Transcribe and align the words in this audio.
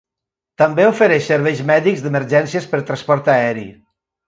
També 0.61 0.85
ofereix 0.91 1.27
serveis 1.33 1.61
mèdics 1.73 2.03
d'emergències 2.07 2.69
per 2.73 2.83
transport 2.91 3.33
aeri. 3.37 3.71